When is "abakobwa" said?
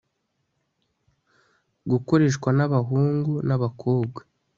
3.55-4.19